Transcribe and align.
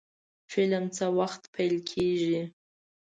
فلم 0.51 0.85
څه 0.95 1.05
وخت 1.19 1.41
پیل 1.53 1.75
کیږي؟ 1.89 2.39